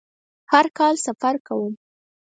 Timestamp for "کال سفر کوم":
0.77-1.73